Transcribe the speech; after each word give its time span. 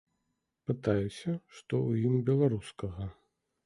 Пытаюся, 0.71 1.31
што 1.59 1.69
ў 1.69 2.09
ім 2.09 2.19
беларускага. 2.31 3.15